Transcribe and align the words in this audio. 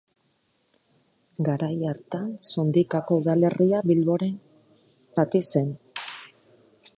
Garai 1.49 1.75
hartan, 1.89 2.25
Sondikako 2.53 3.19
udalerria 3.25 3.83
Bilboren 3.91 4.35
zati 5.19 5.43
zen. 5.53 5.71